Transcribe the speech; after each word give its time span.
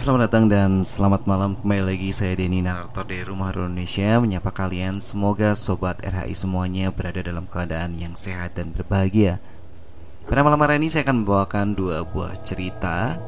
Selamat 0.00 0.32
datang 0.32 0.48
dan 0.48 0.80
selamat 0.80 1.28
malam. 1.28 1.60
Kembali 1.60 1.92
lagi 1.92 2.08
saya 2.08 2.32
Denny 2.32 2.64
Narator 2.64 3.04
dari 3.04 3.20
Rumah 3.20 3.52
Indonesia. 3.52 4.16
Menyapa 4.16 4.48
kalian 4.48 4.96
Semoga 4.96 5.52
Sobat 5.52 6.00
RHI 6.00 6.32
semuanya 6.32 6.88
berada 6.88 7.20
dalam 7.20 7.44
keadaan 7.44 8.00
yang 8.00 8.16
sehat 8.16 8.56
dan 8.56 8.72
berbahagia. 8.72 9.44
Pada 10.24 10.40
malam 10.40 10.56
hari 10.56 10.80
ini 10.80 10.88
saya 10.88 11.04
akan 11.04 11.20
membawakan 11.20 11.76
dua 11.76 12.08
buah 12.08 12.32
cerita. 12.40 13.20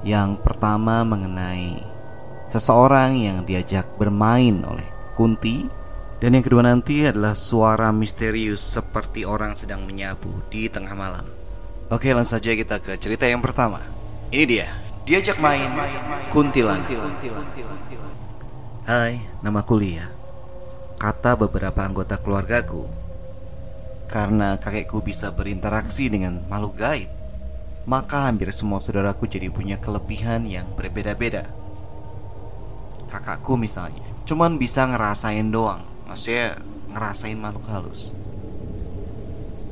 Yang 0.00 0.40
pertama 0.40 1.04
mengenai 1.04 1.84
Seseorang 2.48 3.20
yang 3.20 3.44
diajak 3.44 3.84
bermain 4.00 4.64
oleh 4.64 4.88
Kunti. 5.12 5.68
Dan 6.24 6.40
yang 6.40 6.44
kedua 6.48 6.64
nanti 6.64 7.04
adalah 7.04 7.36
suara 7.36 7.92
misterius 7.92 8.64
Seperti 8.64 9.28
orang 9.28 9.60
sedang 9.60 9.84
menyapu 9.84 10.32
di 10.48 10.72
tengah 10.72 10.96
malam. 10.96 11.28
Oke 11.92 12.16
langsung 12.16 12.40
saja 12.40 12.56
kita 12.56 12.80
ke 12.80 12.96
cerita 12.96 13.28
yang 13.28 13.44
pertama. 13.44 13.84
Ini 14.32 14.46
dia 14.48 14.91
Diajak 15.02 15.42
main 15.42 15.66
kuntilanak. 16.30 16.86
Hai, 18.86 19.18
nama 19.42 19.66
kuliah. 19.66 20.06
Kata 20.94 21.34
beberapa 21.34 21.82
anggota 21.82 22.22
keluargaku. 22.22 22.86
Karena 24.06 24.62
kakekku 24.62 25.02
bisa 25.02 25.34
berinteraksi 25.34 26.06
dengan 26.06 26.46
makhluk 26.46 26.78
gaib, 26.78 27.10
maka 27.82 28.30
hampir 28.30 28.54
semua 28.54 28.78
saudaraku 28.78 29.26
jadi 29.26 29.50
punya 29.50 29.82
kelebihan 29.82 30.46
yang 30.46 30.70
berbeda-beda. 30.78 31.50
Kakakku 33.10 33.58
misalnya, 33.58 34.06
cuman 34.22 34.54
bisa 34.54 34.86
ngerasain 34.86 35.50
doang, 35.50 35.82
maksudnya 36.06 36.62
ngerasain 36.94 37.40
makhluk 37.40 37.66
halus. 37.66 38.14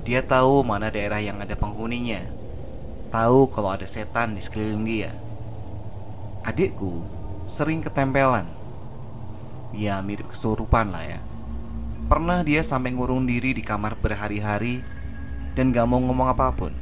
Dia 0.03 0.27
tahu 0.27 0.67
mana 0.67 0.91
daerah 0.91 1.23
yang 1.23 1.39
ada 1.39 1.55
penghuninya, 1.55 2.40
tahu 3.11 3.51
kalau 3.51 3.75
ada 3.75 3.85
setan 3.85 4.39
di 4.39 4.41
sekeliling 4.41 4.87
dia. 4.87 5.13
Adikku 6.47 7.05
sering 7.45 7.83
ketempelan. 7.83 8.47
Ya 9.75 9.99
mirip 10.01 10.31
kesurupan 10.31 10.95
lah 10.95 11.03
ya. 11.03 11.21
Pernah 12.11 12.43
dia 12.43 12.63
sampai 12.63 12.95
ngurung 12.95 13.27
diri 13.27 13.55
di 13.55 13.63
kamar 13.63 13.99
berhari-hari 13.99 14.83
dan 15.55 15.75
gak 15.75 15.87
mau 15.87 15.99
ngomong 15.99 16.31
apa 16.31 16.51
pun. 16.55 16.75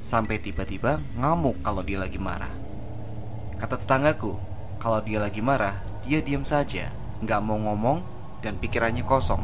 Sampai 0.00 0.40
tiba-tiba 0.40 1.00
ngamuk 1.16 1.60
kalau 1.60 1.84
dia 1.84 2.00
lagi 2.00 2.16
marah. 2.16 2.52
Kata 3.60 3.76
tetanggaku, 3.76 4.36
kalau 4.80 5.04
dia 5.04 5.20
lagi 5.20 5.44
marah, 5.44 5.76
dia 6.04 6.24
diam 6.24 6.44
saja, 6.44 6.88
gak 7.20 7.40
mau 7.44 7.60
ngomong 7.60 8.00
dan 8.40 8.56
pikirannya 8.56 9.04
kosong. 9.04 9.40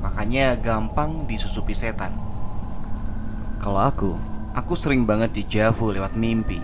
Makanya 0.00 0.56
gampang 0.56 1.28
disusupi 1.28 1.76
setan. 1.76 2.16
Kalau 3.60 3.80
aku, 3.80 4.16
Aku 4.52 4.76
sering 4.76 5.08
banget 5.08 5.32
dijavu 5.32 5.96
lewat 5.96 6.12
mimpi. 6.12 6.60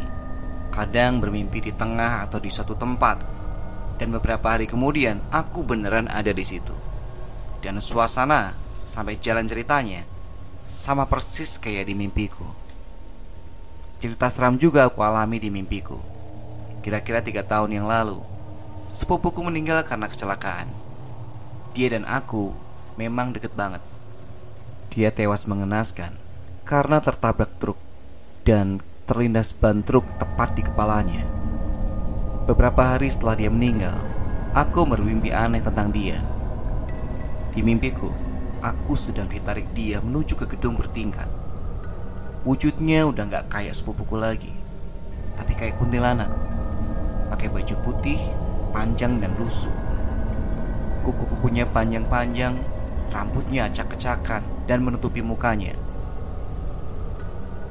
Kadang 0.68 1.24
bermimpi 1.24 1.64
di 1.64 1.72
tengah 1.72 2.20
atau 2.28 2.36
di 2.36 2.52
suatu 2.52 2.76
tempat. 2.76 3.24
Dan 3.96 4.12
beberapa 4.12 4.52
hari 4.52 4.68
kemudian 4.68 5.24
aku 5.32 5.64
beneran 5.64 6.04
ada 6.12 6.28
di 6.28 6.44
situ. 6.44 6.76
Dan 7.64 7.80
suasana 7.80 8.54
sampai 8.86 9.18
jalan 9.18 9.44
ceritanya 9.44 10.06
Sama 10.68 11.08
persis 11.08 11.56
kayak 11.56 11.88
di 11.88 11.96
mimpiku. 11.96 12.44
Cerita 14.04 14.28
seram 14.28 14.60
juga 14.60 14.84
aku 14.84 15.00
alami 15.00 15.40
di 15.40 15.48
mimpiku. 15.48 15.96
Kira-kira 16.84 17.24
tiga 17.24 17.40
tahun 17.40 17.72
yang 17.72 17.88
lalu 17.88 18.20
Sepupuku 18.84 19.40
meninggal 19.40 19.80
karena 19.88 20.12
kecelakaan. 20.12 20.68
Dia 21.72 21.96
dan 21.96 22.04
aku 22.04 22.52
memang 23.00 23.32
deket 23.32 23.56
banget. 23.56 23.80
Dia 24.92 25.08
tewas 25.08 25.48
mengenaskan 25.48 26.27
karena 26.68 27.00
tertabrak 27.00 27.56
truk 27.56 27.80
dan 28.44 28.76
terlindas 29.08 29.56
ban 29.56 29.80
truk 29.80 30.04
tepat 30.20 30.52
di 30.52 30.60
kepalanya. 30.60 31.24
Beberapa 32.44 32.92
hari 32.92 33.08
setelah 33.08 33.40
dia 33.40 33.48
meninggal, 33.48 33.96
aku 34.52 34.84
bermimpi 34.84 35.32
aneh 35.32 35.64
tentang 35.64 35.88
dia. 35.88 36.20
Di 37.56 37.64
mimpiku, 37.64 38.12
aku 38.60 38.92
sedang 39.00 39.32
ditarik 39.32 39.64
dia 39.72 40.04
menuju 40.04 40.36
ke 40.36 40.44
gedung 40.44 40.76
bertingkat. 40.76 41.32
Wujudnya 42.44 43.08
udah 43.08 43.24
gak 43.32 43.48
kayak 43.48 43.72
sepupuku 43.72 44.20
lagi, 44.20 44.52
tapi 45.40 45.56
kayak 45.56 45.80
kuntilanak. 45.80 46.28
Pakai 47.32 47.48
baju 47.48 47.74
putih, 47.80 48.20
panjang 48.76 49.16
dan 49.24 49.32
lusuh. 49.40 49.72
Kuku-kukunya 51.00 51.64
panjang-panjang, 51.64 52.60
rambutnya 53.08 53.72
acak-acakan 53.72 54.44
dan 54.68 54.84
menutupi 54.84 55.24
mukanya. 55.24 55.87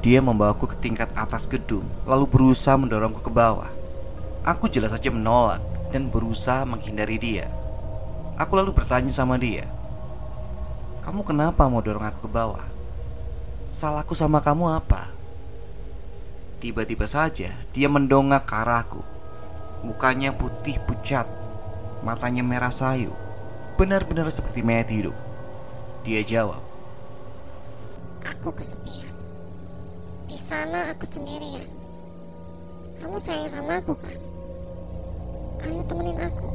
Dia 0.08 0.24
membawaku 0.24 0.72
ke 0.72 0.76
tingkat 0.80 1.12
atas 1.12 1.44
gedung, 1.44 1.84
lalu 2.08 2.24
berusaha 2.24 2.80
mendorongku 2.80 3.20
ke 3.20 3.28
bawah. 3.28 3.68
Aku 4.40 4.64
jelas 4.64 4.96
saja 4.96 5.12
menolak 5.12 5.60
dan 5.92 6.08
berusaha 6.08 6.64
menghindari 6.64 7.20
dia. 7.20 7.44
Aku 8.40 8.56
lalu 8.56 8.72
bertanya 8.72 9.12
sama 9.12 9.36
dia, 9.36 9.68
"Kamu 11.04 11.28
kenapa 11.28 11.68
mau 11.68 11.84
dorong 11.84 12.08
aku 12.08 12.24
ke 12.24 12.30
bawah? 12.32 12.64
Salahku 13.68 14.16
sama 14.16 14.40
kamu 14.40 14.80
apa?" 14.80 15.12
Tiba-tiba 16.64 17.04
saja 17.04 17.52
dia 17.76 17.88
mendongak 17.92 18.48
ke 18.48 18.56
arahku. 18.56 19.04
Mukanya 19.84 20.32
putih 20.32 20.80
pucat, 20.88 21.28
matanya 22.00 22.40
merah 22.40 22.72
sayu, 22.72 23.12
benar-benar 23.76 24.32
seperti 24.32 24.64
mayat 24.64 24.88
hidup. 24.88 25.12
Dia 26.00 26.24
jawab, 26.24 26.64
Aku 28.24 28.56
kesepian. 28.56 29.17
Di 30.28 30.36
sana 30.36 30.92
aku 30.92 31.08
sendirian. 31.08 31.64
Kamu 33.00 33.16
sayang 33.16 33.48
sama 33.48 33.80
aku 33.80 33.96
kan? 33.96 34.20
Ayo 35.64 35.80
temenin 35.88 36.20
aku. 36.20 36.46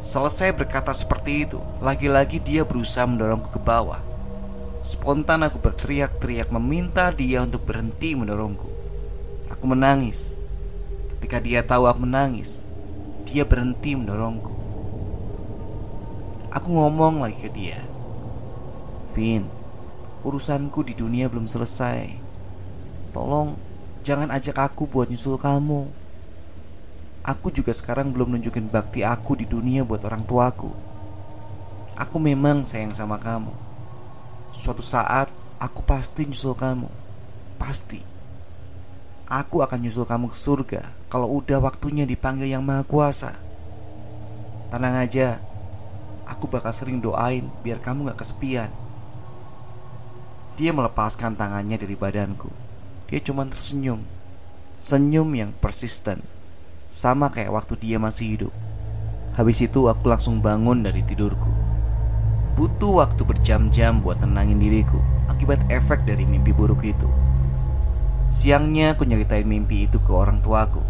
Selesai 0.00 0.56
berkata 0.56 0.90
seperti 0.96 1.44
itu, 1.44 1.60
lagi-lagi 1.84 2.40
dia 2.40 2.64
berusaha 2.64 3.04
mendorongku 3.04 3.52
ke 3.52 3.60
bawah. 3.60 4.00
Spontan 4.80 5.46
aku 5.46 5.60
berteriak-teriak 5.62 6.50
meminta 6.50 7.12
dia 7.12 7.44
untuk 7.44 7.62
berhenti 7.68 8.16
mendorongku. 8.16 8.66
Aku 9.52 9.64
menangis. 9.68 10.40
Ketika 11.12 11.38
dia 11.38 11.60
tahu 11.62 11.86
aku 11.86 12.02
menangis, 12.02 12.66
dia 13.28 13.44
berhenti 13.44 13.94
mendorongku. 13.94 14.50
Aku 16.50 16.68
ngomong 16.72 17.22
lagi 17.22 17.38
ke 17.46 17.50
dia, 17.52 17.80
Vin, 19.12 19.44
urusanku 20.24 20.80
di 20.84 20.96
dunia 20.96 21.28
belum 21.28 21.44
selesai. 21.44 22.21
Tolong 23.12 23.60
jangan 24.00 24.32
ajak 24.32 24.56
aku 24.56 24.88
buat 24.88 25.12
nyusul 25.12 25.36
kamu. 25.36 25.84
Aku 27.22 27.52
juga 27.52 27.70
sekarang 27.70 28.10
belum 28.10 28.34
nunjukin 28.34 28.66
bakti 28.66 29.04
aku 29.04 29.36
di 29.36 29.44
dunia 29.44 29.84
buat 29.84 30.00
orang 30.08 30.24
tuaku. 30.24 30.72
Aku 31.94 32.16
memang 32.16 32.64
sayang 32.64 32.96
sama 32.96 33.20
kamu. 33.20 33.52
Suatu 34.50 34.80
saat 34.80 35.28
aku 35.60 35.84
pasti 35.84 36.24
nyusul 36.24 36.56
kamu. 36.56 36.88
Pasti. 37.60 38.00
Aku 39.28 39.60
akan 39.60 39.78
nyusul 39.84 40.08
kamu 40.08 40.32
ke 40.32 40.36
surga 40.36 40.82
kalau 41.12 41.28
udah 41.36 41.60
waktunya 41.60 42.08
dipanggil 42.08 42.48
yang 42.48 42.64
maha 42.64 42.82
kuasa. 42.88 43.36
Tenang 44.72 45.04
aja, 45.04 45.36
aku 46.24 46.48
bakal 46.48 46.72
sering 46.72 47.04
doain 47.04 47.44
biar 47.60 47.76
kamu 47.76 48.08
gak 48.08 48.24
kesepian. 48.24 48.72
Dia 50.56 50.72
melepaskan 50.72 51.36
tangannya 51.36 51.76
dari 51.76 51.92
badanku 51.92 52.71
dia 53.12 53.20
cuma 53.20 53.44
tersenyum. 53.44 54.00
Senyum 54.80 55.28
yang 55.36 55.52
persisten. 55.60 56.24
Sama 56.88 57.28
kayak 57.28 57.52
waktu 57.52 57.76
dia 57.76 58.00
masih 58.00 58.24
hidup. 58.32 58.52
Habis 59.36 59.68
itu 59.68 59.84
aku 59.84 60.08
langsung 60.08 60.40
bangun 60.40 60.80
dari 60.80 61.04
tidurku. 61.04 61.52
Butuh 62.56 63.04
waktu 63.04 63.20
berjam-jam 63.20 64.00
buat 64.00 64.20
tenangin 64.20 64.60
diriku 64.60 65.00
Akibat 65.28 65.60
efek 65.68 66.08
dari 66.08 66.24
mimpi 66.24 66.56
buruk 66.56 66.84
itu. 66.88 67.08
Siangnya 68.32 68.96
aku 68.96 69.04
nyeritain 69.04 69.44
mimpi 69.44 69.84
itu 69.84 70.00
ke 70.00 70.08
orang 70.08 70.40
tuaku. 70.40 70.80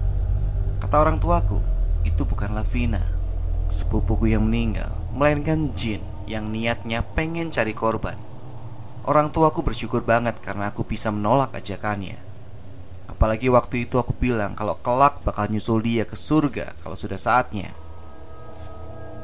Kata 0.78 1.02
orang 1.02 1.18
tuaku 1.18 1.58
Itu 2.06 2.22
bukanlah 2.22 2.62
Vina 2.62 3.02
Sepupuku 3.66 4.30
yang 4.30 4.46
meninggal 4.46 4.94
Melainkan 5.10 5.74
jin 5.74 6.02
yang 6.30 6.54
niatnya 6.54 7.02
pengen 7.02 7.50
cari 7.50 7.74
korban 7.74 8.14
Orang 9.02 9.34
tuaku 9.34 9.66
bersyukur 9.66 10.06
banget 10.06 10.38
karena 10.38 10.70
aku 10.70 10.86
bisa 10.86 11.10
menolak 11.10 11.50
ajakannya. 11.58 12.14
Apalagi 13.10 13.50
waktu 13.50 13.90
itu 13.90 13.98
aku 13.98 14.14
bilang 14.14 14.54
kalau 14.54 14.78
kelak 14.78 15.18
bakal 15.26 15.50
nyusul 15.50 15.82
dia 15.82 16.06
ke 16.06 16.14
surga 16.14 16.70
kalau 16.86 16.94
sudah 16.94 17.18
saatnya. 17.18 17.74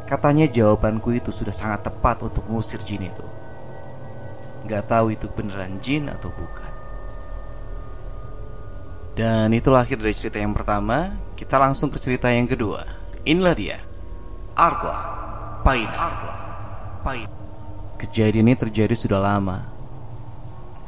Katanya 0.03 0.51
jawabanku 0.51 1.15
itu 1.15 1.31
sudah 1.31 1.55
sangat 1.55 1.87
tepat 1.87 2.27
untuk 2.27 2.43
mengusir 2.51 2.83
jin 2.83 3.07
itu. 3.07 3.27
Gak 4.67 4.91
tahu 4.91 5.15
itu 5.15 5.31
beneran 5.31 5.79
jin 5.79 6.11
atau 6.11 6.35
bukan. 6.35 6.73
Dan 9.15 9.55
itulah 9.55 9.87
akhir 9.87 10.03
dari 10.03 10.15
cerita 10.15 10.43
yang 10.43 10.55
pertama. 10.55 11.15
Kita 11.39 11.59
langsung 11.59 11.91
ke 11.91 12.03
cerita 12.03 12.31
yang 12.31 12.51
kedua. 12.51 12.83
Inilah 13.27 13.55
dia, 13.55 13.79
Arwa 14.59 14.97
Paina. 15.63 15.95
Arwa 15.95 16.35
Paina. 17.03 17.38
Kejadian 17.99 18.47
ini 18.47 18.55
terjadi 18.55 18.95
sudah 18.95 19.19
lama 19.19 19.67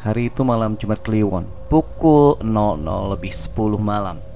Hari 0.01 0.33
itu 0.33 0.47
malam 0.47 0.79
Jumat 0.79 1.03
Kliwon 1.05 1.45
Pukul 1.69 2.41
00 2.41 3.13
lebih 3.13 3.35
10 3.35 3.77
malam 3.83 4.31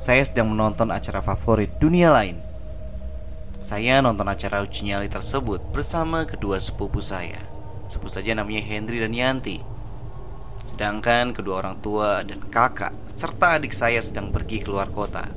saya 0.00 0.24
sedang 0.24 0.56
menonton 0.56 0.88
acara 0.88 1.20
favorit 1.20 1.76
dunia 1.76 2.08
lain. 2.08 2.40
Saya 3.60 4.00
nonton 4.00 4.24
acara 4.24 4.64
uji 4.64 4.88
nyali 4.88 5.12
tersebut 5.12 5.60
bersama 5.76 6.24
kedua 6.24 6.56
sepupu 6.56 7.04
saya. 7.04 7.36
Sebut 7.92 8.08
saja 8.08 8.32
namanya 8.32 8.64
Henry 8.64 8.96
dan 8.96 9.12
Yanti. 9.12 9.60
Sedangkan 10.64 11.36
kedua 11.36 11.60
orang 11.60 11.84
tua 11.84 12.24
dan 12.24 12.40
kakak 12.48 12.96
serta 13.12 13.60
adik 13.60 13.76
saya 13.76 14.00
sedang 14.00 14.32
pergi 14.32 14.64
keluar 14.64 14.88
kota. 14.88 15.28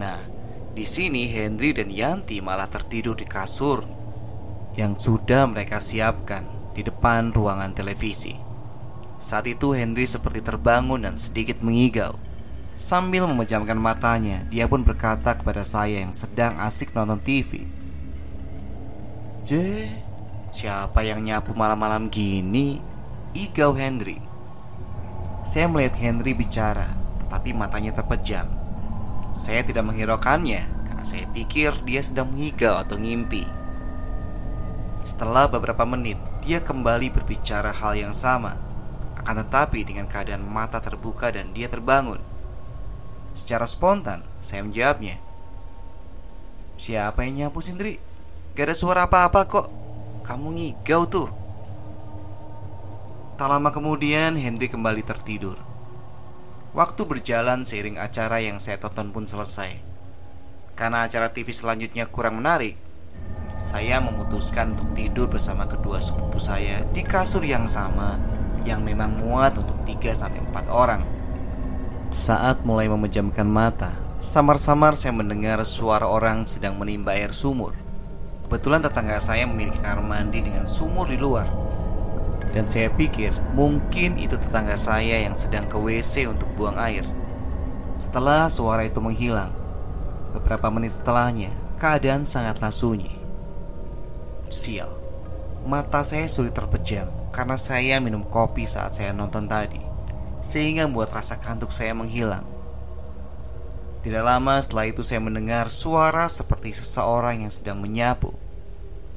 Nah, 0.00 0.24
di 0.72 0.88
sini 0.88 1.28
Henry 1.28 1.76
dan 1.76 1.92
Yanti 1.92 2.40
malah 2.40 2.72
tertidur 2.72 3.12
di 3.12 3.28
kasur 3.28 3.84
yang 4.74 4.98
sudah 4.98 5.46
mereka 5.46 5.78
siapkan 5.78 6.42
di 6.74 6.82
depan 6.82 7.30
ruangan 7.30 7.70
televisi. 7.74 8.34
Saat 9.22 9.48
itu 9.48 9.72
Henry 9.72 10.04
seperti 10.04 10.44
terbangun 10.44 11.06
dan 11.06 11.16
sedikit 11.16 11.62
mengigau. 11.64 12.18
Sambil 12.74 13.24
memejamkan 13.30 13.78
matanya, 13.78 14.42
dia 14.50 14.66
pun 14.66 14.82
berkata 14.82 15.38
kepada 15.38 15.62
saya 15.62 16.02
yang 16.02 16.10
sedang 16.10 16.58
asik 16.58 16.90
nonton 16.90 17.22
TV. 17.22 17.70
J, 19.46 19.52
siapa 20.50 21.06
yang 21.06 21.22
nyapu 21.22 21.54
malam-malam 21.54 22.10
gini? 22.10 22.82
Igau 23.32 23.78
Henry. 23.78 24.18
Saya 25.46 25.70
melihat 25.70 25.94
Henry 26.02 26.34
bicara, 26.34 26.90
tetapi 27.22 27.54
matanya 27.54 27.94
terpejam. 27.94 28.50
Saya 29.30 29.62
tidak 29.62 29.86
menghiraukannya 29.86 30.62
karena 30.90 31.04
saya 31.06 31.30
pikir 31.30 31.70
dia 31.86 32.02
sedang 32.02 32.34
mengigau 32.34 32.74
atau 32.74 32.98
ngimpi. 32.98 33.63
Setelah 35.04 35.52
beberapa 35.52 35.84
menit, 35.84 36.16
dia 36.40 36.64
kembali 36.64 37.12
berbicara 37.12 37.76
hal 37.76 37.92
yang 37.92 38.16
sama, 38.16 38.56
akan 39.20 39.44
tetapi 39.44 39.84
dengan 39.84 40.08
keadaan 40.08 40.40
mata 40.40 40.80
terbuka 40.80 41.28
dan 41.28 41.52
dia 41.52 41.68
terbangun. 41.68 42.20
Secara 43.36 43.68
spontan, 43.68 44.24
saya 44.40 44.64
menjawabnya. 44.64 45.20
Siapa 46.80 47.20
yang 47.28 47.46
nyapu 47.46 47.60
Sindri? 47.60 48.00
Gak 48.56 48.72
ada 48.72 48.76
suara 48.76 49.04
apa-apa 49.04 49.40
kok. 49.44 49.66
Kamu 50.24 50.56
ngigau 50.56 51.02
tuh. 51.04 51.28
Tak 53.36 53.48
lama 53.50 53.68
kemudian, 53.74 54.40
Henry 54.40 54.72
kembali 54.72 55.04
tertidur. 55.04 55.60
Waktu 56.72 57.04
berjalan 57.04 57.66
seiring 57.68 58.00
acara 58.00 58.40
yang 58.40 58.56
saya 58.56 58.80
tonton 58.80 59.12
pun 59.12 59.28
selesai. 59.28 59.78
Karena 60.74 61.06
acara 61.06 61.30
TV 61.30 61.52
selanjutnya 61.54 62.08
kurang 62.10 62.40
menarik, 62.42 62.74
saya 63.54 64.02
memutuskan 64.02 64.74
untuk 64.74 64.90
tidur 64.98 65.30
bersama 65.30 65.70
kedua 65.70 66.02
sepupu 66.02 66.42
saya 66.42 66.82
di 66.90 67.06
kasur 67.06 67.46
yang 67.46 67.70
sama 67.70 68.18
yang 68.66 68.82
memang 68.82 69.14
muat 69.22 69.54
untuk 69.54 69.78
3-4 69.86 70.66
orang. 70.66 71.06
Saat 72.10 72.66
mulai 72.66 72.90
memejamkan 72.90 73.46
mata, 73.46 73.94
samar-samar 74.18 74.98
saya 74.98 75.14
mendengar 75.14 75.62
suara 75.62 76.06
orang 76.06 76.50
sedang 76.50 76.74
menimba 76.78 77.14
air 77.14 77.30
sumur. 77.30 77.78
Kebetulan 78.46 78.82
tetangga 78.82 79.22
saya 79.22 79.46
memiliki 79.46 79.78
kamar 79.82 80.02
mandi 80.02 80.42
dengan 80.42 80.66
sumur 80.66 81.06
di 81.06 81.18
luar. 81.18 81.46
Dan 82.54 82.70
saya 82.70 82.90
pikir 82.90 83.34
mungkin 83.54 84.14
itu 84.14 84.38
tetangga 84.38 84.78
saya 84.78 85.26
yang 85.26 85.34
sedang 85.34 85.66
ke 85.66 85.74
WC 85.74 86.30
untuk 86.30 86.50
buang 86.54 86.78
air. 86.78 87.02
Setelah 87.98 88.46
suara 88.50 88.86
itu 88.86 89.02
menghilang, 89.02 89.50
beberapa 90.30 90.70
menit 90.70 90.94
setelahnya, 90.94 91.50
keadaan 91.78 92.22
sangatlah 92.22 92.70
sunyi. 92.70 93.23
Sial, 94.54 94.86
mata 95.66 96.06
saya 96.06 96.30
sulit 96.30 96.54
terpejam 96.54 97.10
karena 97.34 97.58
saya 97.58 97.98
minum 97.98 98.22
kopi 98.22 98.62
saat 98.70 98.94
saya 98.94 99.10
nonton 99.10 99.50
tadi 99.50 99.82
sehingga 100.38 100.86
membuat 100.86 101.10
rasa 101.10 101.42
kantuk 101.42 101.74
saya 101.74 101.90
menghilang. 101.90 102.46
Tidak 104.06 104.22
lama 104.22 104.62
setelah 104.62 104.86
itu 104.86 105.02
saya 105.02 105.18
mendengar 105.18 105.66
suara 105.66 106.30
seperti 106.30 106.70
seseorang 106.70 107.42
yang 107.42 107.50
sedang 107.50 107.82
menyapu. 107.82 108.30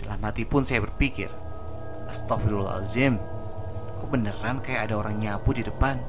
Dalam 0.01 0.18
hati 0.25 0.42
pun 0.42 0.66
saya 0.66 0.81
berpikir, 0.81 1.30
Astagfirullahaladzim, 2.10 3.22
kok 3.94 4.10
beneran 4.10 4.57
kayak 4.66 4.90
ada 4.90 4.98
orang 4.98 5.22
nyapu 5.22 5.54
di 5.54 5.62
depan? 5.62 6.01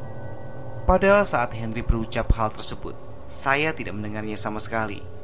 Padahal 0.89 1.29
saat 1.29 1.53
Henry 1.53 1.85
berucap 1.85 2.33
hal 2.33 2.49
tersebut, 2.49 2.97
saya 3.29 3.77
tidak 3.77 3.93
mendengarnya 3.93 4.41
sama 4.41 4.57
sekali. 4.57 5.18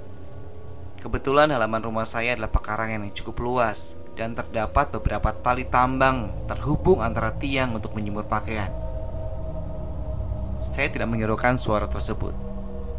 Kebetulan 1.05 1.53
halaman 1.53 1.85
rumah 1.85 2.09
saya 2.09 2.33
adalah 2.33 2.49
pekarangan 2.49 3.05
yang 3.05 3.13
cukup 3.13 3.45
luas 3.45 3.93
dan 4.17 4.33
terdapat 4.33 4.89
beberapa 4.89 5.37
tali 5.37 5.69
tambang 5.69 6.33
terhubung 6.49 7.05
antara 7.05 7.29
tiang 7.37 7.77
untuk 7.77 7.93
menjemur 7.93 8.25
pakaian. 8.25 8.73
Saya 10.65 10.89
tidak 10.89 11.13
menghiraukan 11.13 11.61
suara 11.61 11.85
tersebut. 11.93 12.33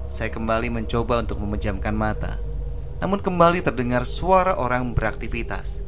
Saya 0.06 0.30
kembali 0.30 0.70
mencoba 0.70 1.26
untuk 1.26 1.42
memejamkan 1.42 1.98
mata. 1.98 2.38
Namun 3.02 3.26
kembali 3.26 3.66
terdengar 3.66 4.06
suara 4.06 4.54
orang 4.54 4.94
beraktivitas. 4.94 5.82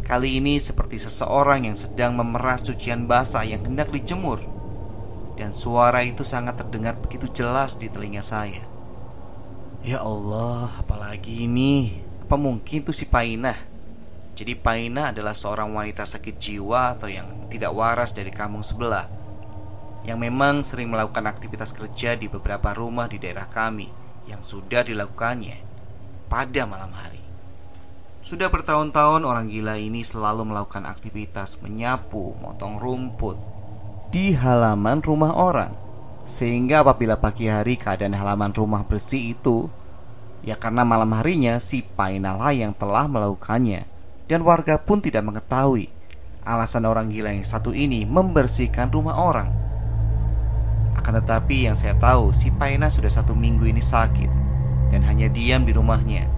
Kali 0.00 0.40
ini 0.40 0.56
seperti 0.56 0.96
seseorang 0.96 1.68
yang 1.68 1.76
sedang 1.76 2.16
memeras 2.16 2.64
cucian 2.64 3.04
basah 3.04 3.44
yang 3.44 3.60
hendak 3.68 3.92
dijemur. 3.92 4.40
Dan 5.36 5.52
suara 5.52 6.08
itu 6.08 6.24
sangat 6.24 6.64
terdengar 6.64 6.96
begitu 6.96 7.28
jelas 7.28 7.76
di 7.76 7.92
telinga 7.92 8.24
saya. 8.24 8.73
Ya 9.84 10.00
Allah, 10.00 10.80
apalagi 10.80 11.44
ini? 11.44 12.00
Apa 12.24 12.40
mungkin 12.40 12.80
itu 12.80 12.88
si 12.96 13.04
Painah? 13.04 13.52
Jadi 14.32 14.56
Painah 14.56 15.12
adalah 15.12 15.36
seorang 15.36 15.76
wanita 15.76 16.08
sakit 16.08 16.40
jiwa 16.40 16.96
atau 16.96 17.04
yang 17.04 17.28
tidak 17.52 17.68
waras 17.76 18.16
dari 18.16 18.32
kampung 18.32 18.64
sebelah 18.64 19.04
yang 20.08 20.16
memang 20.16 20.64
sering 20.64 20.88
melakukan 20.88 21.28
aktivitas 21.28 21.76
kerja 21.76 22.16
di 22.16 22.32
beberapa 22.32 22.72
rumah 22.72 23.12
di 23.12 23.20
daerah 23.20 23.44
kami 23.44 23.84
yang 24.24 24.40
sudah 24.40 24.88
dilakukannya 24.88 25.60
pada 26.32 26.64
malam 26.64 26.88
hari. 26.96 27.20
Sudah 28.24 28.48
bertahun-tahun 28.48 29.20
orang 29.20 29.52
gila 29.52 29.76
ini 29.76 30.00
selalu 30.00 30.48
melakukan 30.48 30.88
aktivitas 30.88 31.60
menyapu, 31.60 32.32
motong 32.40 32.80
rumput 32.80 33.36
di 34.08 34.32
halaman 34.32 35.04
rumah 35.04 35.36
orang. 35.36 35.83
Sehingga 36.24 36.80
apabila 36.80 37.20
pagi 37.20 37.52
hari 37.52 37.76
keadaan 37.76 38.16
halaman 38.16 38.48
rumah 38.56 38.88
bersih 38.88 39.36
itu 39.36 39.68
Ya 40.44 40.60
karena 40.60 40.84
malam 40.84 41.08
harinya 41.16 41.56
si 41.56 41.80
Painala 41.80 42.52
yang 42.52 42.76
telah 42.76 43.08
melakukannya. 43.08 43.88
Dan 44.28 44.44
warga 44.44 44.80
pun 44.80 45.04
tidak 45.04 45.24
mengetahui 45.24 45.92
Alasan 46.44 46.84
orang 46.84 47.08
gila 47.08 47.32
yang 47.32 47.44
satu 47.44 47.72
ini 47.72 48.04
membersihkan 48.04 48.92
rumah 48.92 49.16
orang. 49.20 49.52
Akan 50.96 51.16
tetapi 51.16 51.68
yang 51.68 51.76
saya 51.76 51.96
tahu 51.96 52.32
si 52.36 52.52
Paina 52.52 52.88
sudah 52.88 53.12
satu 53.12 53.32
minggu 53.32 53.68
ini 53.68 53.80
sakit 53.80 54.28
Dan 54.92 55.04
hanya 55.04 55.28
diam 55.28 55.64
di 55.64 55.72
rumahnya. 55.76 56.28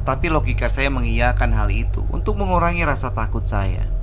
Tetapi 0.00 0.32
logika 0.32 0.68
saya 0.68 0.92
mengiyakan 0.92 1.54
hal 1.54 1.68
itu 1.72 2.04
Untuk 2.12 2.36
mengurangi 2.36 2.84
rasa 2.84 3.14
takut 3.14 3.46
saya 3.46 3.93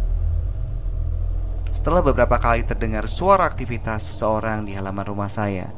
Setelah 1.82 2.06
beberapa 2.06 2.38
kali 2.38 2.62
terdengar 2.62 3.10
suara 3.10 3.50
aktivitas 3.50 4.14
seseorang 4.14 4.70
di 4.70 4.78
halaman 4.78 5.02
rumah 5.02 5.26
saya 5.26 5.74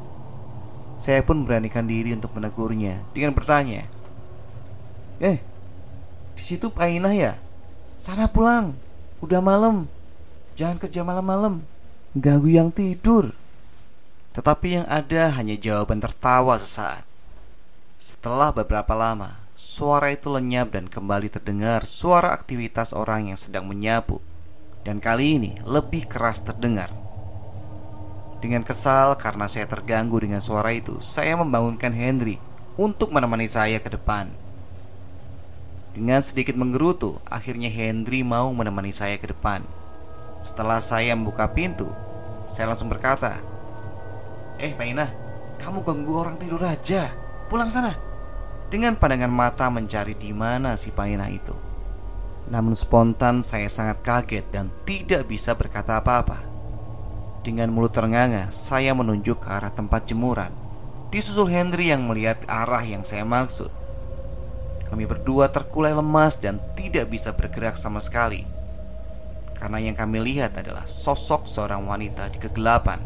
Saya 1.00 1.24
pun 1.24 1.48
beranikan 1.48 1.88
diri 1.88 2.12
untuk 2.12 2.36
menegurnya 2.36 3.00
Dengan 3.16 3.32
bertanya 3.32 3.88
Eh, 5.16 5.40
di 6.36 6.42
situ 6.44 6.68
Paina 6.68 7.16
ya? 7.16 7.40
Sana 7.96 8.28
pulang, 8.28 8.76
udah 9.24 9.40
malam 9.40 9.88
Jangan 10.52 10.76
kerja 10.76 11.00
malam-malam 11.00 11.64
Ganggu 12.12 12.52
yang 12.52 12.68
tidur 12.68 13.32
tetapi 14.34 14.82
yang 14.82 14.86
ada 14.90 15.30
hanya 15.38 15.54
jawaban 15.54 16.02
tertawa 16.02 16.58
sesaat. 16.58 17.06
Setelah 17.94 18.50
beberapa 18.50 18.90
lama, 18.98 19.38
suara 19.54 20.10
itu 20.10 20.26
lenyap 20.26 20.74
dan 20.74 20.90
kembali 20.90 21.30
terdengar 21.30 21.86
suara 21.86 22.34
aktivitas 22.34 22.90
orang 22.90 23.30
yang 23.30 23.38
sedang 23.38 23.70
menyapu. 23.70 24.18
Dan 24.84 25.00
kali 25.00 25.40
ini 25.40 25.52
lebih 25.64 26.04
keras 26.04 26.44
terdengar. 26.44 26.92
Dengan 28.44 28.60
kesal 28.60 29.16
karena 29.16 29.48
saya 29.48 29.64
terganggu 29.64 30.20
dengan 30.20 30.44
suara 30.44 30.68
itu, 30.76 31.00
saya 31.00 31.32
membangunkan 31.40 31.96
Henry 31.96 32.36
untuk 32.76 33.08
menemani 33.08 33.48
saya 33.48 33.80
ke 33.80 33.88
depan. 33.88 34.28
Dengan 35.96 36.20
sedikit 36.20 36.52
menggerutu, 36.52 37.16
akhirnya 37.24 37.72
Henry 37.72 38.20
mau 38.20 38.52
menemani 38.52 38.92
saya 38.92 39.16
ke 39.16 39.32
depan. 39.32 39.64
Setelah 40.44 40.84
saya 40.84 41.16
membuka 41.16 41.48
pintu, 41.48 41.88
saya 42.44 42.68
langsung 42.68 42.92
berkata, 42.92 43.40
Eh 44.60 44.76
Paina, 44.76 45.08
kamu 45.64 45.80
ganggu 45.80 46.12
orang 46.14 46.36
tidur 46.36 46.60
aja 46.62 47.08
Pulang 47.48 47.72
sana 47.72 47.96
Dengan 48.68 49.00
pandangan 49.00 49.32
mata 49.32 49.66
mencari 49.72 50.12
di 50.14 50.30
mana 50.36 50.76
si 50.76 50.92
Paina 50.92 51.26
itu 51.32 51.73
Namun 52.44 52.76
spontan 52.76 53.40
saya 53.40 53.72
sangat 53.72 54.04
kaget 54.04 54.44
dan 54.52 54.68
tidak 54.84 55.24
bisa 55.24 55.56
berkata 55.56 55.96
apa-apa. 55.96 56.44
Dengan 57.44 57.68
mulut 57.68 57.92
ternganga 57.92 58.48
Saya 58.48 58.96
menunjuk 58.96 59.44
ke 59.44 59.48
arah 59.52 59.72
tempat 59.72 60.08
jemuran. 60.08 60.52
Disusul 61.12 61.52
Henry 61.52 61.92
yang 61.92 62.08
melihat 62.08 62.40
arah 62.48 62.82
yang 62.82 63.04
saya 63.04 63.22
maksud. 63.22 63.68
Kami 64.88 65.04
berdua 65.08 65.48
terkulai 65.48 65.94
lemas 65.94 66.36
dan 66.36 66.60
tidak 66.76 67.12
bisa 67.12 67.32
bergerak 67.32 67.78
sama 67.78 68.00
sekali. 68.00 68.44
Karena 69.54 69.78
yang 69.80 69.94
kami 69.94 70.20
lihat 70.20 70.58
adalah 70.58 70.84
sosok 70.84 71.46
seorang 71.46 71.86
wanita 71.86 72.28
di 72.28 72.42
kegelapan. 72.42 72.98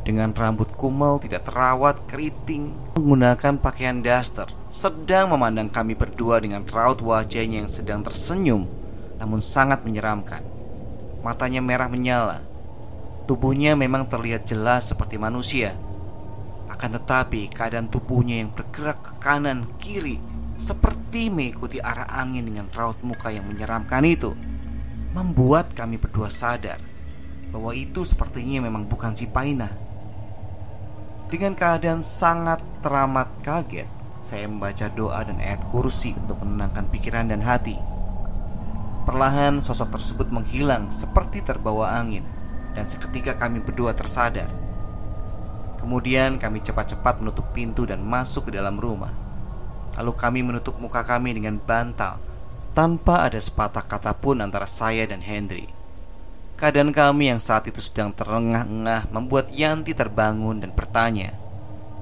Dengan 0.00 0.32
rambut 0.32 0.72
kumel 0.80 1.20
tidak 1.20 1.44
terawat, 1.44 2.08
keriting, 2.08 2.72
menggunakan 2.96 3.60
pakaian 3.60 4.00
daster, 4.00 4.48
sedang 4.72 5.36
memandang 5.36 5.68
kami 5.68 5.92
berdua 5.92 6.40
dengan 6.40 6.64
raut 6.64 7.04
wajahnya 7.04 7.60
yang 7.60 7.70
sedang 7.70 8.00
tersenyum, 8.00 8.64
namun 9.20 9.44
sangat 9.44 9.84
menyeramkan. 9.84 10.40
Matanya 11.20 11.60
merah 11.60 11.92
menyala. 11.92 12.40
Tubuhnya 13.28 13.76
memang 13.76 14.08
terlihat 14.08 14.48
jelas 14.48 14.88
seperti 14.88 15.20
manusia. 15.20 15.76
Akan 16.72 16.96
tetapi, 16.96 17.52
keadaan 17.52 17.92
tubuhnya 17.92 18.40
yang 18.40 18.50
bergerak 18.50 19.04
ke 19.04 19.12
kanan 19.20 19.68
kiri 19.76 20.16
seperti 20.56 21.28
mengikuti 21.28 21.78
arah 21.78 22.08
angin 22.08 22.48
dengan 22.48 22.66
raut 22.72 22.98
muka 23.04 23.28
yang 23.28 23.44
menyeramkan 23.44 24.02
itu, 24.08 24.32
membuat 25.12 25.76
kami 25.76 26.00
berdua 26.00 26.32
sadar 26.32 26.80
bahwa 27.52 27.76
itu 27.76 28.02
sepertinya 28.02 28.66
memang 28.66 28.88
bukan 28.88 29.12
si 29.12 29.28
Paina 29.28 29.90
dengan 31.30 31.54
keadaan 31.54 32.02
sangat 32.02 32.58
teramat 32.82 33.30
kaget, 33.46 33.86
saya 34.18 34.50
membaca 34.50 34.90
doa 34.90 35.22
dan 35.22 35.38
ayat 35.38 35.62
kursi 35.70 36.10
untuk 36.18 36.42
menenangkan 36.42 36.90
pikiran 36.90 37.30
dan 37.30 37.38
hati. 37.38 37.78
Perlahan 39.10 39.58
sosok 39.58 39.98
tersebut 39.98 40.30
menghilang 40.30 40.86
seperti 40.94 41.42
terbawa 41.42 41.98
angin 41.98 42.22
dan 42.78 42.86
seketika 42.86 43.34
kami 43.34 43.58
berdua 43.58 43.90
tersadar. 43.90 44.46
Kemudian 45.82 46.38
kami 46.38 46.62
cepat-cepat 46.62 47.18
menutup 47.18 47.50
pintu 47.50 47.90
dan 47.90 48.06
masuk 48.06 48.46
ke 48.46 48.50
dalam 48.54 48.78
rumah. 48.78 49.10
Lalu 49.98 50.14
kami 50.14 50.40
menutup 50.46 50.78
muka 50.78 51.02
kami 51.02 51.34
dengan 51.34 51.58
bantal 51.58 52.22
tanpa 52.70 53.26
ada 53.26 53.34
sepatah 53.42 53.82
kata 53.82 54.14
pun 54.14 54.38
antara 54.38 54.70
saya 54.70 55.02
dan 55.10 55.26
Henry. 55.26 55.66
Keadaan 56.54 56.94
kami 56.94 57.34
yang 57.34 57.42
saat 57.42 57.66
itu 57.66 57.82
sedang 57.82 58.14
terengah-engah 58.14 59.10
membuat 59.10 59.50
Yanti 59.50 59.90
terbangun 59.90 60.62
dan 60.62 60.70
bertanya. 60.70 61.34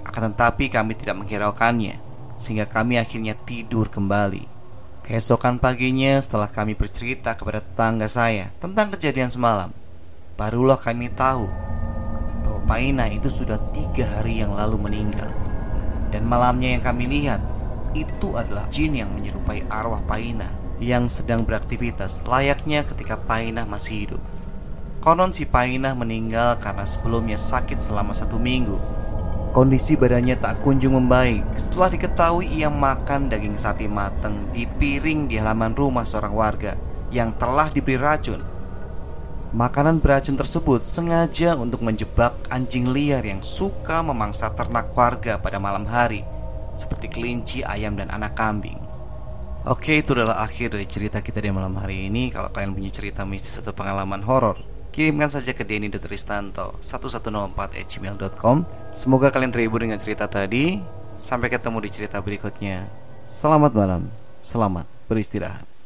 Akan 0.04 0.36
tetapi 0.36 0.68
kami 0.68 0.92
tidak 0.92 1.24
menghiraukannya, 1.24 1.96
sehingga 2.36 2.68
kami 2.68 3.00
akhirnya 3.00 3.32
tidur 3.48 3.88
kembali. 3.88 4.57
Keesokan 5.08 5.56
paginya 5.56 6.20
setelah 6.20 6.52
kami 6.52 6.76
bercerita 6.76 7.32
kepada 7.32 7.64
tetangga 7.64 8.04
saya 8.12 8.52
tentang 8.60 8.92
kejadian 8.92 9.32
semalam, 9.32 9.72
barulah 10.36 10.76
kami 10.76 11.08
tahu 11.08 11.48
bahwa 12.44 12.60
Paina 12.68 13.08
itu 13.08 13.32
sudah 13.32 13.56
tiga 13.72 14.04
hari 14.04 14.44
yang 14.44 14.52
lalu 14.52 14.76
meninggal. 14.76 15.32
Dan 16.12 16.28
malamnya 16.28 16.76
yang 16.76 16.84
kami 16.84 17.08
lihat, 17.08 17.40
itu 17.96 18.36
adalah 18.36 18.68
jin 18.68 19.00
yang 19.00 19.08
menyerupai 19.16 19.64
arwah 19.72 20.04
Paina 20.04 20.52
yang 20.76 21.08
sedang 21.08 21.48
beraktivitas 21.48 22.28
layaknya 22.28 22.84
ketika 22.84 23.16
Paina 23.16 23.64
masih 23.64 24.04
hidup. 24.04 24.20
Konon 25.00 25.32
si 25.32 25.48
Painah 25.48 25.96
meninggal 25.96 26.60
karena 26.60 26.84
sebelumnya 26.84 27.40
sakit 27.40 27.80
selama 27.80 28.12
satu 28.12 28.36
minggu. 28.36 28.76
Kondisi 29.48 29.96
badannya 29.96 30.36
tak 30.36 30.60
kunjung 30.60 30.92
membaik 30.92 31.56
setelah 31.56 31.88
diketahui 31.88 32.52
ia 32.52 32.68
makan 32.68 33.32
daging 33.32 33.56
sapi 33.56 33.88
matang 33.88 34.52
di 34.52 34.68
piring 34.68 35.24
di 35.24 35.40
halaman 35.40 35.72
rumah 35.72 36.04
seorang 36.04 36.34
warga 36.36 36.72
yang 37.08 37.32
telah 37.40 37.72
diberi 37.72 37.96
racun. 37.96 38.44
Makanan 39.48 40.04
beracun 40.04 40.36
tersebut 40.36 40.84
sengaja 40.84 41.56
untuk 41.56 41.80
menjebak 41.80 42.36
anjing 42.52 42.92
liar 42.92 43.24
yang 43.24 43.40
suka 43.40 44.04
memangsa 44.04 44.52
ternak 44.52 44.92
warga 44.92 45.40
pada 45.40 45.56
malam 45.56 45.88
hari, 45.88 46.20
seperti 46.76 47.08
kelinci, 47.08 47.64
ayam, 47.64 47.96
dan 47.96 48.12
anak 48.12 48.36
kambing. 48.36 48.76
Oke, 49.64 50.04
itu 50.04 50.12
adalah 50.12 50.44
akhir 50.44 50.76
dari 50.76 50.84
cerita 50.84 51.24
kita 51.24 51.40
di 51.40 51.48
malam 51.48 51.72
hari 51.80 52.12
ini. 52.12 52.28
Kalau 52.28 52.52
kalian 52.52 52.76
punya 52.76 52.92
cerita 52.92 53.24
mistis 53.24 53.56
atau 53.64 53.72
pengalaman 53.72 54.20
horor, 54.20 54.60
kirimkan 54.92 55.32
saja 55.32 55.56
ke 55.56 55.64
denny.ristanto 55.64 56.76
1104@gmail.com. 56.84 58.56
Semoga 58.98 59.30
kalian 59.30 59.54
terhibur 59.54 59.78
dengan 59.78 59.94
cerita 59.94 60.26
tadi. 60.26 60.82
Sampai 61.22 61.46
ketemu 61.46 61.86
di 61.86 61.90
cerita 61.94 62.18
berikutnya. 62.18 62.82
Selamat 63.22 63.70
malam. 63.70 64.10
Selamat 64.42 64.90
beristirahat. 65.06 65.77